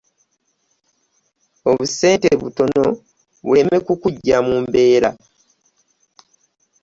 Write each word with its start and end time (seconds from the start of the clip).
Obusente 1.69 2.29
butono 2.41 2.83
buleme 3.45 3.77
kukuggya 3.85 4.37
mu 4.47 4.55
mbeera. 4.63 5.09